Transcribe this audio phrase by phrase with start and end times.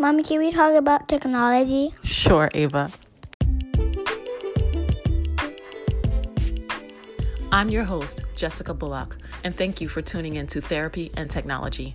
[0.00, 1.92] Mommy, can we talk about technology?
[2.04, 2.88] Sure, Ava.
[7.50, 11.94] I'm your host, Jessica Bullock, and thank you for tuning in to Therapy and Technology.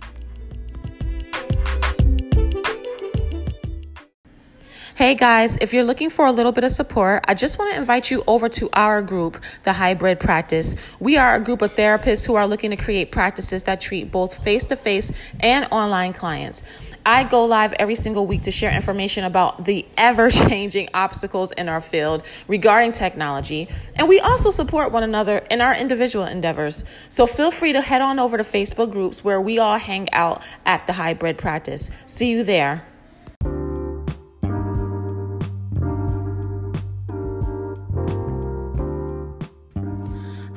[4.96, 7.78] Hey guys, if you're looking for a little bit of support, I just want to
[7.80, 10.76] invite you over to our group, the Hybrid Practice.
[11.00, 14.44] We are a group of therapists who are looking to create practices that treat both
[14.44, 15.10] face to face
[15.40, 16.62] and online clients.
[17.06, 21.68] I go live every single week to share information about the ever changing obstacles in
[21.68, 23.68] our field regarding technology.
[23.94, 26.84] And we also support one another in our individual endeavors.
[27.10, 30.42] So feel free to head on over to Facebook groups where we all hang out
[30.64, 31.90] at the Hybrid Practice.
[32.06, 32.86] See you there.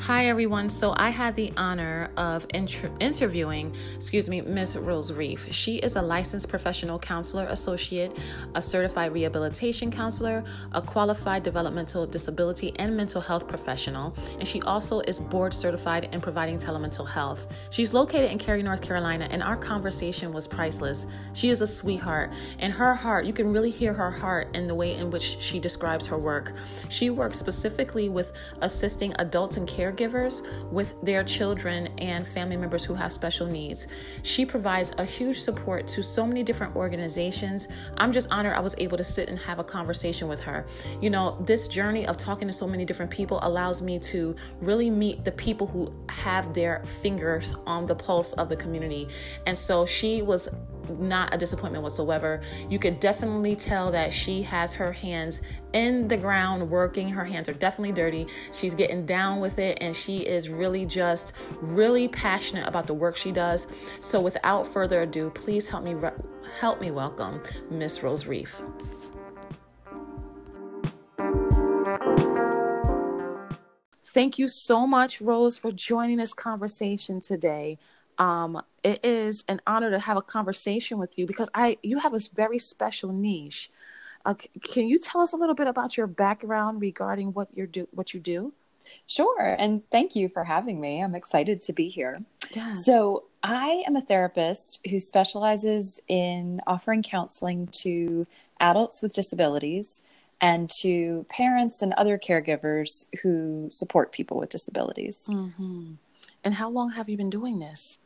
[0.07, 0.69] Hi everyone.
[0.69, 5.53] So I had the honor of inter- interviewing, excuse me, Miss Rose Reef.
[5.53, 8.17] She is a licensed professional counselor associate,
[8.55, 15.01] a certified rehabilitation counselor, a qualified developmental disability and mental health professional, and she also
[15.01, 17.45] is board certified in providing telemental health.
[17.69, 21.05] She's located in Cary, North Carolina, and our conversation was priceless.
[21.33, 24.75] She is a sweetheart, and her heart, you can really hear her heart in the
[24.75, 26.53] way in which she describes her work.
[26.87, 32.83] She works specifically with assisting adults and caregivers caregivers with their children and family members
[32.85, 33.87] who have special needs.
[34.23, 37.67] She provides a huge support to so many different organizations.
[37.97, 40.65] I'm just honored I was able to sit and have a conversation with her.
[41.01, 44.89] You know, this journey of talking to so many different people allows me to really
[44.89, 49.07] meet the people who have their fingers on the pulse of the community.
[49.45, 50.49] And so she was
[50.89, 52.41] not a disappointment whatsoever.
[52.69, 55.41] You could definitely tell that she has her hands
[55.73, 57.09] in the ground working.
[57.09, 58.27] Her hands are definitely dirty.
[58.51, 63.15] She's getting down with it and she is really just really passionate about the work
[63.15, 63.67] she does.
[63.99, 66.11] So without further ado, please help me re-
[66.59, 68.61] help me welcome Miss Rose Reef.
[74.17, 77.77] Thank you so much, Rose, for joining this conversation today.
[78.19, 82.13] Um, it is an honor to have a conversation with you because I you have
[82.13, 83.71] a very special niche.
[84.25, 87.87] Uh, can you tell us a little bit about your background regarding what you do
[87.91, 88.53] what you do?
[89.05, 91.03] Sure, and thank you for having me.
[91.03, 92.21] I'm excited to be here.
[92.53, 92.85] Yes.
[92.85, 98.23] So, I am a therapist who specializes in offering counseling to
[98.59, 100.01] adults with disabilities
[100.39, 105.25] and to parents and other caregivers who support people with disabilities.
[105.29, 105.93] Mm-hmm.
[106.43, 107.97] And how long have you been doing this?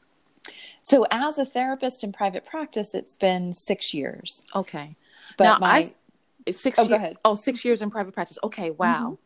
[0.82, 4.44] So, as a therapist in private practice, it's been six years.
[4.56, 4.96] Okay.
[5.38, 5.92] But now, my
[6.48, 6.80] I, six.
[6.80, 7.18] Oh, year, go ahead.
[7.24, 8.40] Oh, six years in private practice.
[8.44, 8.72] Okay.
[8.72, 9.18] Wow.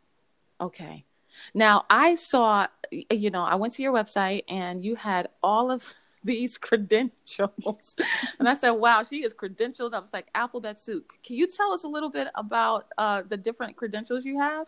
[0.60, 0.66] Mm-hmm.
[0.66, 1.06] Okay.
[1.54, 5.94] Now, I saw, you know, I went to your website and you had all of
[6.24, 7.96] these credentials.
[8.40, 9.94] and I said, wow, she is credentialed.
[9.94, 11.12] I was like, alphabet soup.
[11.24, 14.68] Can you tell us a little bit about uh, the different credentials you have?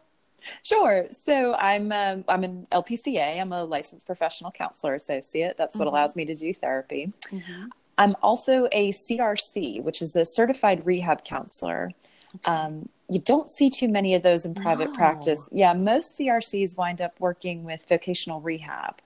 [0.64, 1.08] Sure.
[1.12, 3.40] So I'm um, I'm an LPCA.
[3.40, 5.56] I'm a licensed professional counselor associate.
[5.58, 5.86] That's mm-hmm.
[5.86, 7.12] what allows me to do therapy.
[7.30, 7.66] Mm-hmm.
[7.98, 11.92] I'm also a CRC, which is a certified rehab counselor.
[12.36, 12.52] Okay.
[12.52, 14.94] Um, you don't see too many of those in private no.
[14.94, 15.48] practice.
[15.52, 19.02] Yeah, most CRCs wind up working with vocational rehab.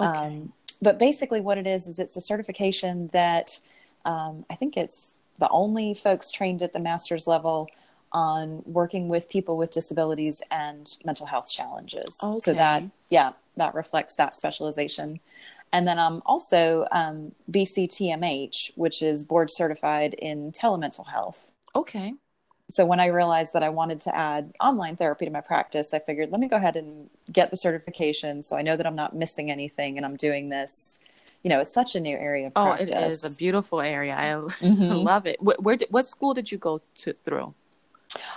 [0.00, 0.18] Okay.
[0.18, 3.60] Um, but basically, what it is is it's a certification that
[4.04, 7.68] um, I think it's the only folks trained at the master's level
[8.12, 12.18] on working with people with disabilities and mental health challenges.
[12.22, 12.38] Okay.
[12.40, 15.20] So that, yeah, that reflects that specialization.
[15.72, 21.50] And then I'm also um, BCTMH, which is board certified in telemental health.
[21.74, 22.14] Okay.
[22.70, 25.98] So when I realized that I wanted to add online therapy to my practice, I
[25.98, 29.14] figured let me go ahead and get the certification so I know that I'm not
[29.14, 30.98] missing anything and I'm doing this.
[31.42, 32.90] You know, it's such a new area of practice.
[32.92, 34.14] Oh, it is a beautiful area.
[34.14, 34.26] I
[34.64, 34.82] mm-hmm.
[34.92, 35.42] love it.
[35.42, 37.54] Where, where did, what school did you go to through?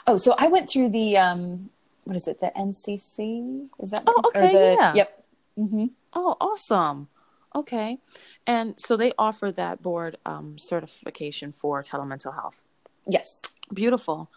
[0.07, 1.69] Oh, so I went through the um,
[2.03, 2.39] what is it?
[2.39, 3.67] The NCC?
[3.79, 4.03] Is that?
[4.05, 4.93] Oh, okay, the, yeah.
[4.93, 5.25] Yep.
[5.59, 5.85] Mm-hmm.
[6.13, 7.09] Oh, awesome.
[7.55, 7.99] Okay,
[8.45, 12.63] and so they offer that board um, certification for telemental health.
[13.07, 13.41] Yes.
[13.73, 14.29] Beautiful.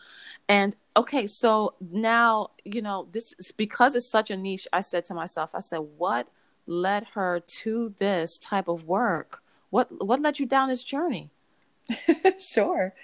[0.48, 4.66] And okay, so now you know this is because it's such a niche.
[4.72, 6.28] I said to myself, I said, what
[6.66, 9.42] led her to this type of work?
[9.70, 11.30] What what led you down this journey?
[12.38, 12.94] sure.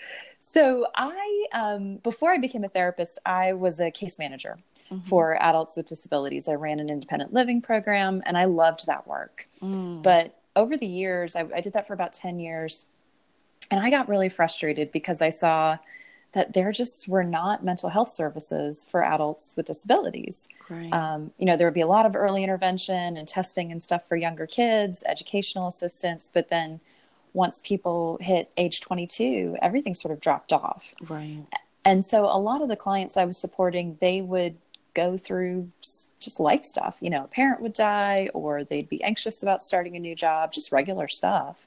[0.55, 4.57] So I, um, before I became a therapist, I was a case manager
[4.89, 5.03] mm-hmm.
[5.05, 6.49] for adults with disabilities.
[6.49, 9.49] I ran an independent living program, and I loved that work.
[9.61, 10.05] Mm.
[10.05, 12.87] But over the years, I, I did that for about ten years,
[13.73, 15.77] and I got really frustrated because I saw
[16.35, 20.47] that there just were not mental health services for adults with disabilities.
[20.69, 20.93] Right.
[20.93, 24.07] Um, you know, there would be a lot of early intervention and testing and stuff
[24.09, 26.79] for younger kids, educational assistance, but then
[27.35, 30.95] once people hit age 22, everything sort of dropped off.
[31.09, 31.45] Right.
[31.85, 34.57] And so a lot of the clients I was supporting, they would
[34.95, 36.97] go through just life stuff.
[37.01, 40.53] You know, a parent would die or they'd be anxious about starting a new job,
[40.53, 41.67] just regular stuff.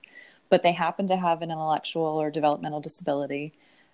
[0.49, 3.53] But they happened to have an intellectual or developmental disability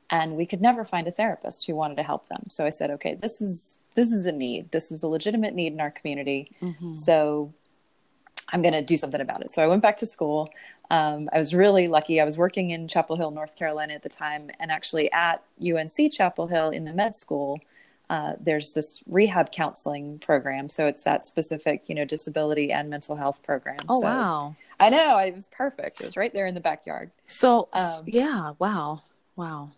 [0.09, 2.43] and we could never find a therapist who wanted to help them.
[2.49, 4.71] So I said, okay, this is this is a need.
[4.71, 6.51] This is a legitimate need in our community.
[6.61, 6.97] Mm-hmm.
[6.97, 7.53] So
[8.53, 9.51] I'm going to do something about it.
[9.51, 10.49] So I went back to school.
[10.91, 12.21] Um, I was really lucky.
[12.21, 16.11] I was working in Chapel Hill, North Carolina at the time, and actually at UNC
[16.11, 17.59] Chapel Hill in the med school,
[18.09, 20.69] uh, there's this rehab counseling program.
[20.69, 23.79] So it's that specific, you know, disability and mental health program.
[23.89, 24.55] Oh so wow!
[24.79, 26.01] I know it was perfect.
[26.01, 27.11] It was right there in the backyard.
[27.27, 29.01] So um, yeah, wow,
[29.35, 29.71] wow.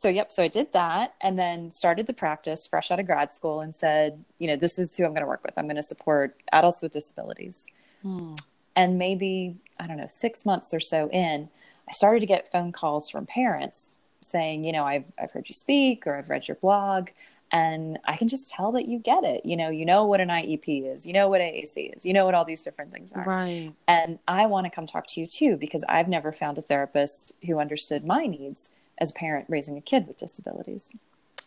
[0.00, 3.32] So yep, so I did that, and then started the practice fresh out of grad
[3.32, 5.58] school, and said, you know, this is who I'm going to work with.
[5.58, 7.66] I'm going to support adults with disabilities.
[8.02, 8.32] Hmm.
[8.74, 11.50] And maybe I don't know, six months or so in,
[11.86, 13.92] I started to get phone calls from parents
[14.22, 17.10] saying, you know, I've, I've heard you speak or I've read your blog
[17.52, 19.44] and I can just tell that you get it.
[19.44, 22.24] You know, you know what an IEP is, you know what AAC is, you know
[22.24, 23.24] what all these different things are.
[23.24, 23.72] Right.
[23.86, 27.32] And I want to come talk to you too because I've never found a therapist
[27.46, 28.70] who understood my needs
[29.00, 30.92] as a parent raising a kid with disabilities.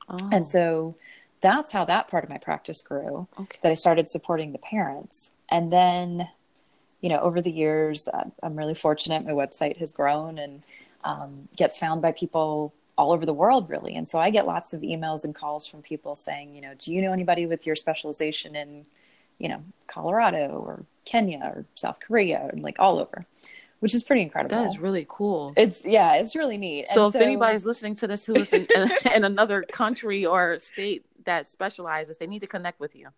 [0.09, 0.29] Oh.
[0.31, 0.95] And so
[1.41, 3.27] that's how that part of my practice grew.
[3.39, 3.59] Okay.
[3.61, 5.31] That I started supporting the parents.
[5.49, 6.29] And then,
[7.01, 8.07] you know, over the years,
[8.41, 9.25] I'm really fortunate.
[9.25, 10.63] My website has grown and
[11.03, 14.73] um, gets found by people all over the world really and so i get lots
[14.73, 17.75] of emails and calls from people saying you know do you know anybody with your
[17.75, 18.85] specialization in
[19.39, 23.25] you know colorado or kenya or south korea and like all over
[23.83, 24.55] which is pretty incredible.
[24.55, 25.53] That is really cool.
[25.57, 26.87] It's yeah it's really neat.
[26.87, 28.65] So, so if anybody's listening to this who is in,
[29.13, 33.09] in another country or state that specializes they need to connect with you.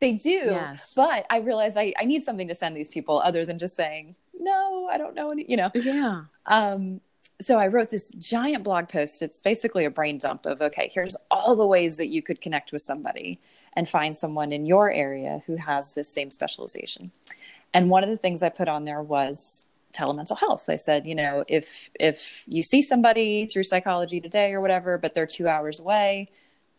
[0.00, 0.30] They do.
[0.30, 0.92] Yes.
[0.96, 4.16] but i realized I, I need something to send these people other than just saying
[4.36, 5.70] no i don't know any you know?
[5.72, 6.24] Yeah.
[6.46, 7.00] Um
[7.40, 9.22] so I wrote this giant blog post.
[9.22, 12.72] It's basically a brain dump of okay, here's all the ways that you could connect
[12.72, 13.38] with somebody
[13.74, 17.12] and find someone in your area who has this same specialization.
[17.72, 19.66] And one of the things I put on there was
[19.98, 20.68] telemental health.
[20.68, 25.14] I said, you know, if if you see somebody through psychology today or whatever, but
[25.14, 26.28] they're 2 hours away,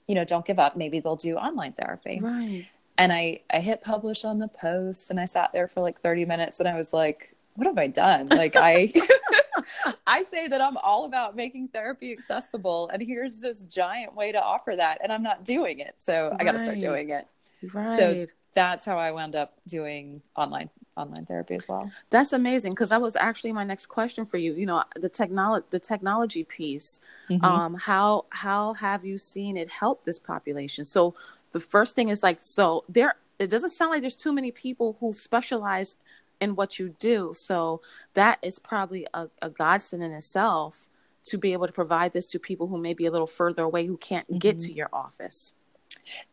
[0.07, 0.77] you know, don't give up.
[0.77, 2.19] Maybe they'll do online therapy.
[2.21, 2.68] Right.
[2.98, 6.25] And I I hit publish on the post and I sat there for like 30
[6.25, 8.27] minutes and I was like, what have I done?
[8.27, 8.94] Like I
[10.07, 14.42] I say that I'm all about making therapy accessible, and here's this giant way to
[14.42, 15.95] offer that, and I'm not doing it.
[15.98, 17.27] So I got to start doing it.
[17.74, 18.00] Right.
[18.00, 18.25] So
[18.56, 20.69] that's how I wound up doing online
[21.00, 21.92] online therapy as well.
[22.10, 24.54] That's amazing because that was actually my next question for you.
[24.54, 27.00] You know, the technology the technology piece.
[27.30, 27.44] Mm-hmm.
[27.44, 30.86] Um, how how have you seen it help this population?
[30.86, 31.16] So
[31.51, 33.16] the first thing is like so there.
[33.40, 35.96] It doesn't sound like there's too many people who specialize
[36.42, 37.31] in what you do.
[37.34, 37.81] So
[38.13, 40.90] that is probably a, a godsend in itself
[41.25, 43.86] to be able to provide this to people who may be a little further away
[43.86, 44.40] who can't mm-hmm.
[44.40, 45.54] get to your office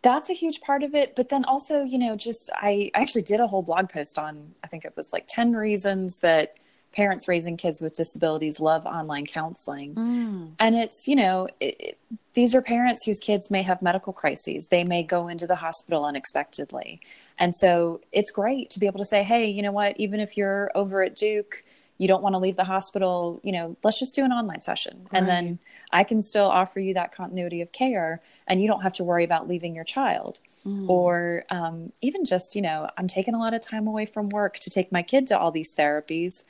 [0.02, 3.22] that's a huge part of it but then also you know just I, I actually
[3.22, 6.56] did a whole blog post on i think it was like 10 reasons that
[6.96, 9.94] parents raising kids with disabilities love online counseling.
[9.94, 10.52] Mm.
[10.58, 11.98] And it's, you know, it, it,
[12.32, 14.68] these are parents whose kids may have medical crises.
[14.68, 17.02] They may go into the hospital unexpectedly.
[17.38, 20.38] And so it's great to be able to say, hey, you know what, even if
[20.38, 21.64] you're over at Duke,
[21.98, 25.06] you don't want to leave the hospital, you know, let's just do an online session.
[25.12, 25.18] Right.
[25.18, 25.58] And then
[25.92, 29.24] I can still offer you that continuity of care and you don't have to worry
[29.24, 30.38] about leaving your child.
[30.66, 30.88] Mm.
[30.88, 34.58] Or um, even just, you know, I'm taking a lot of time away from work
[34.60, 36.44] to take my kid to all these therapies.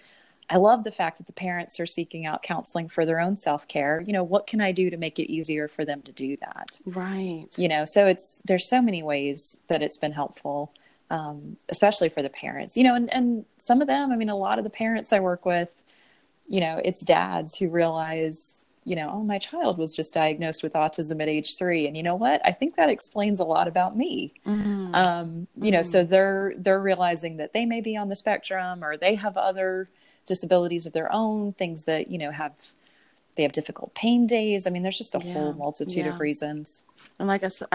[0.49, 3.67] I love the fact that the parents are seeking out counseling for their own self
[3.67, 4.03] care.
[4.07, 6.81] You know, what can I do to make it easier for them to do that?
[6.87, 7.47] Right.
[7.57, 10.73] You know, so it's there's so many ways that it's been helpful,
[11.11, 12.77] um, especially for the parents.
[12.77, 15.21] You know, and and some of them, I mean, a lot of the parents I
[15.21, 15.75] work with,
[16.49, 20.75] you know, it's dads who realize, you know, oh, my child was just diagnosed with
[20.75, 22.41] autism at age three, and you know what?
[22.45, 24.35] I think that explains a lot about me.
[24.47, 24.95] Mm-hmm.
[24.95, 25.71] Um, you mm-hmm.
[25.71, 29.37] know, so they're they're realizing that they may be on the spectrum or they have
[29.37, 29.87] other
[30.27, 32.53] disabilities of their own, things that, you know, have
[33.37, 34.67] they have difficult pain days.
[34.67, 35.33] I mean, there's just a yeah.
[35.35, 36.15] whole multitude yeah.
[36.15, 36.85] of reasons.
[37.19, 37.69] And like I said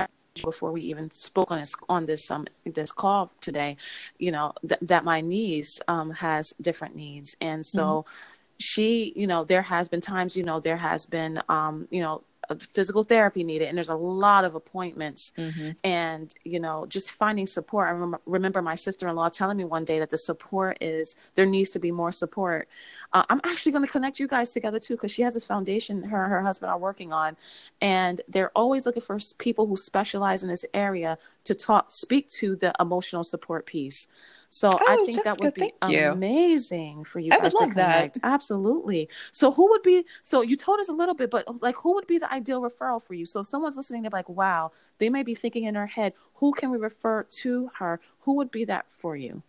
[0.44, 3.78] before we even spoke on this on this um this call today,
[4.18, 7.36] you know, th- that my niece um has different needs.
[7.42, 8.12] And so mm-hmm.
[8.58, 12.24] she, you know, there has been times, you know, there has been um, you know,
[12.60, 15.32] physical therapy needed and there's a lot of appointments.
[15.38, 15.72] Mm-hmm.
[15.84, 17.88] and you know just finding support.
[17.88, 21.70] I remember, remember my sister-in-law telling me one day that the support is there needs
[21.72, 22.68] to be more support.
[23.14, 26.04] Uh, i'm actually going to connect you guys together too because she has this foundation
[26.04, 27.36] her and her husband are working on.
[27.82, 32.56] And they're always looking for people who specialize in this area to talk speak to
[32.56, 34.08] the emotional support piece
[34.54, 38.16] so oh, I think Jessica, that would be amazing for you I guys to connect.
[38.16, 38.20] That.
[38.22, 39.08] Absolutely.
[39.32, 42.06] So who would be so you told us a little bit, but like who would
[42.06, 43.26] be the ideal referral for you?
[43.26, 46.52] So if someone's listening, they're like, wow, they may be thinking in their head, who
[46.52, 48.02] can we refer to her?
[48.20, 49.42] Who would be that for you?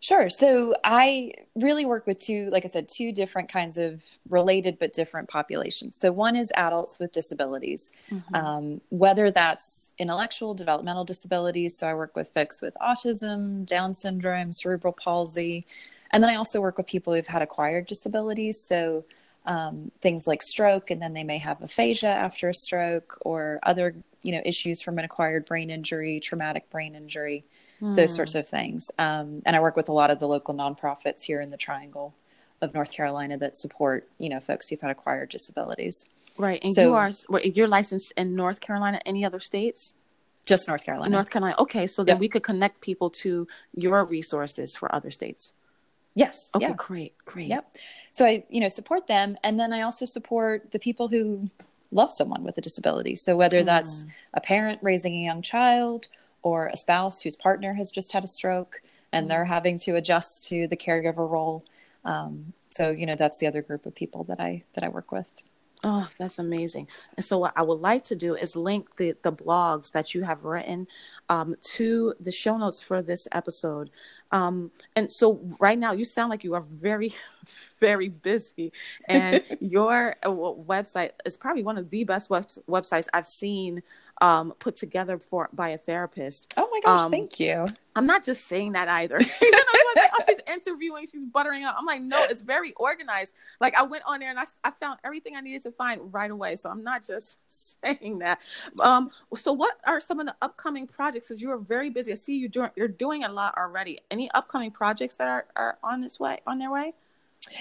[0.00, 0.30] Sure.
[0.30, 4.92] So I really work with two, like I said, two different kinds of related but
[4.92, 5.96] different populations.
[5.96, 8.34] So one is adults with disabilities, mm-hmm.
[8.34, 11.76] um, whether that's intellectual, developmental disabilities.
[11.76, 15.66] So I work with folks with autism, Down syndrome, cerebral palsy.
[16.12, 18.60] And then I also work with people who've had acquired disabilities.
[18.60, 19.04] So
[19.46, 23.94] um, things like stroke, and then they may have aphasia after a stroke or other,
[24.22, 27.44] you know, issues from an acquired brain injury, traumatic brain injury
[27.80, 27.96] mm.
[27.96, 28.90] those sorts of things.
[28.98, 32.14] Um, and I work with a lot of the local nonprofits here in the Triangle
[32.60, 36.06] of North Carolina that support, you know, folks who've had acquired disabilities.
[36.38, 36.62] Right.
[36.62, 37.10] And so, you are
[37.42, 39.00] you're licensed in North Carolina.
[39.04, 39.94] Any other states?
[40.46, 41.10] Just North Carolina.
[41.10, 41.54] North Carolina.
[41.58, 42.20] Okay, so then yep.
[42.20, 45.54] we could connect people to your resources for other states.
[46.14, 46.50] Yes.
[46.54, 46.66] Okay.
[46.66, 46.74] Yeah.
[46.76, 47.14] Great.
[47.24, 47.48] Great.
[47.48, 47.76] Yep.
[48.12, 51.50] So I, you know, support them, and then I also support the people who
[51.92, 53.16] love someone with a disability.
[53.16, 53.66] So whether mm.
[53.66, 56.08] that's a parent raising a young child,
[56.42, 58.82] or a spouse whose partner has just had a stroke
[59.12, 59.52] and they're mm-hmm.
[59.52, 61.64] having to adjust to the caregiver role.
[62.04, 65.12] Um, so you know that's the other group of people that I that I work
[65.12, 65.26] with.
[65.82, 66.88] Oh, that's amazing.
[67.16, 70.22] And so, what I would like to do is link the, the blogs that you
[70.22, 70.86] have written
[71.30, 73.90] um, to the show notes for this episode.
[74.30, 77.14] Um, and so, right now, you sound like you are very,
[77.80, 78.72] very busy.
[79.08, 83.82] And your uh, website is probably one of the best web- websites I've seen
[84.20, 86.54] um, put together for by a therapist.
[86.56, 87.64] Oh my gosh, um, thank you.
[87.96, 89.18] I'm not just saying that either.
[89.40, 89.58] you know,
[89.96, 91.76] like, oh, she's interviewing, she's buttering up.
[91.78, 93.34] I'm like, no, it's very organized.
[93.60, 96.30] Like I went on there and I, I found everything I needed to find right
[96.30, 96.56] away.
[96.56, 98.40] So I'm not just saying that.
[98.78, 101.28] Um, so what are some of the upcoming projects?
[101.28, 102.12] Because you are very busy.
[102.12, 103.98] I see you doing you're doing a lot already.
[104.10, 106.94] Any upcoming projects that are, are on this way on their way?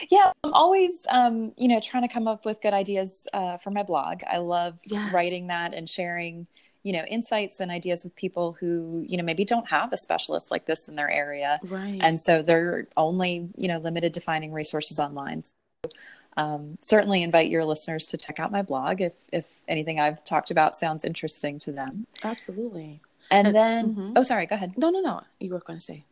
[0.09, 3.71] Yeah, I'm always, um, you know, trying to come up with good ideas uh, for
[3.71, 4.21] my blog.
[4.27, 5.13] I love yes.
[5.13, 6.47] writing that and sharing,
[6.83, 10.51] you know, insights and ideas with people who, you know, maybe don't have a specialist
[10.51, 11.99] like this in their area, right?
[12.01, 15.43] And so they're only, you know, limited to finding resources online.
[15.43, 15.89] So,
[16.37, 20.51] um, certainly invite your listeners to check out my blog if if anything I've talked
[20.51, 22.07] about sounds interesting to them.
[22.23, 23.01] Absolutely.
[23.31, 24.13] And, and then, mm-hmm.
[24.15, 24.77] oh, sorry, go ahead.
[24.77, 25.21] No, no, no.
[25.39, 26.03] You were going to say.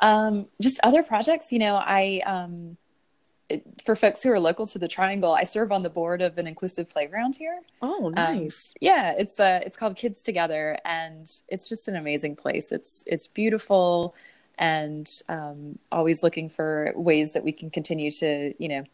[0.00, 1.52] Um, just other projects.
[1.52, 2.76] You know, I um,
[3.84, 6.46] for folks who are local to the Triangle, I serve on the board of an
[6.46, 7.60] inclusive playground here.
[7.82, 8.72] Oh, um, nice.
[8.72, 12.72] Um, yeah, it's uh, it's called Kids Together, and it's just an amazing place.
[12.72, 14.14] It's it's beautiful,
[14.58, 18.84] and um, always looking for ways that we can continue to you know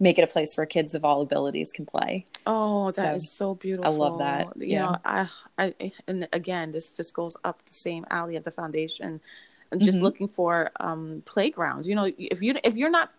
[0.00, 2.24] make it a place where kids of all abilities can play.
[2.46, 3.84] Oh, that so, is so beautiful.
[3.84, 4.56] I love that.
[4.56, 4.80] You yeah.
[4.80, 9.20] know, I, I, and again, this just goes up the same alley of the foundation.
[9.72, 10.04] And just mm-hmm.
[10.04, 11.86] looking for um, playgrounds.
[11.86, 13.12] You know, if you if you're not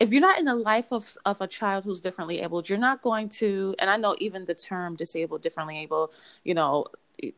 [0.00, 3.02] if you're not in the life of of a child who's differently abled, you're not
[3.02, 3.74] going to.
[3.78, 6.86] And I know even the term disabled, differently able, you know,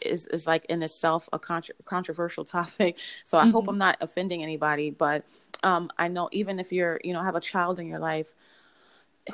[0.00, 2.98] is is like in itself a contra- controversial topic.
[3.24, 3.50] So I mm-hmm.
[3.50, 5.24] hope I'm not offending anybody, but
[5.64, 8.34] um, I know even if you're, you know, have a child in your life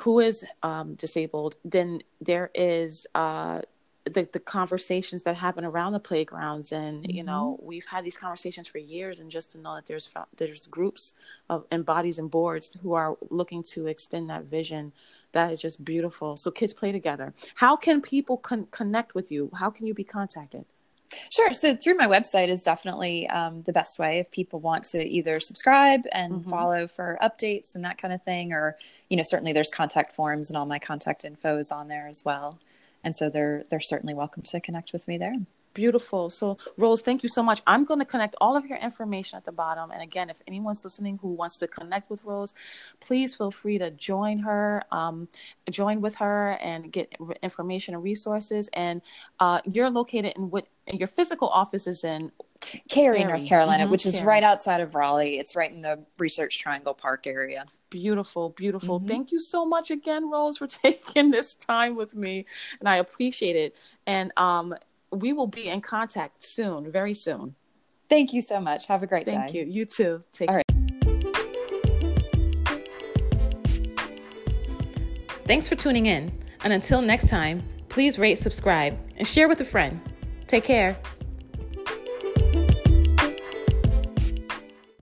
[0.01, 3.61] who is um, disabled, then there is uh,
[4.09, 7.11] the, the conversations that happen around the playgrounds and mm-hmm.
[7.11, 7.67] you know mm-hmm.
[7.67, 11.13] we've had these conversations for years and just to know that there's there's groups
[11.49, 14.91] of and bodies and boards who are looking to extend that vision
[15.31, 19.49] that is just beautiful so kids play together how can people con- connect with you
[19.57, 20.65] how can you be contacted
[21.31, 21.55] Sure.
[21.55, 25.39] So through my website is definitely um, the best way if people want to either
[25.39, 26.49] subscribe and mm-hmm.
[26.51, 28.77] follow for updates and that kind of thing, or
[29.09, 32.23] you know certainly there's contact forms and all my contact info is on there as
[32.23, 32.59] well
[33.03, 35.35] and so they're they're certainly welcome to connect with me there
[35.73, 39.37] beautiful so rose thank you so much i'm going to connect all of your information
[39.37, 42.53] at the bottom and again if anyone's listening who wants to connect with rose
[42.99, 45.27] please feel free to join her um,
[45.69, 49.01] join with her and get information and resources and
[49.39, 52.31] uh, you're located in what your physical office is in
[52.89, 53.91] Cary, North Carolina, mm-hmm.
[53.91, 54.27] which is Cary.
[54.27, 55.37] right outside of Raleigh.
[55.39, 57.65] It's right in the Research Triangle Park area.
[57.89, 58.99] Beautiful, beautiful.
[58.99, 59.07] Mm-hmm.
[59.07, 62.45] Thank you so much again, Rose, for taking this time with me,
[62.79, 63.75] and I appreciate it.
[64.05, 64.75] And um,
[65.11, 67.55] we will be in contact soon, very soon.
[68.09, 68.87] Thank you so much.
[68.87, 69.59] Have a great Thank day.
[69.59, 69.73] Thank you.
[69.73, 70.23] You too.
[70.33, 70.63] Take All care.
[75.45, 76.31] Thanks for tuning in.
[76.61, 79.99] And until next time, Please rate, subscribe, and share with a friend.
[80.47, 80.95] Take care.